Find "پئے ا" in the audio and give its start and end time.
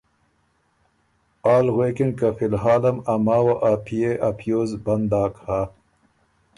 3.85-4.29